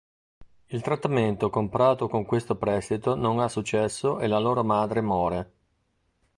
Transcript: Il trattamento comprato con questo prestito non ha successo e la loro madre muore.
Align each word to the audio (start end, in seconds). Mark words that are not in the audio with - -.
Il 0.65 0.81
trattamento 0.81 1.51
comprato 1.51 2.07
con 2.07 2.25
questo 2.25 2.55
prestito 2.55 3.13
non 3.13 3.37
ha 3.37 3.47
successo 3.47 4.19
e 4.19 4.25
la 4.25 4.39
loro 4.39 4.63
madre 4.63 5.01
muore. 5.01 5.51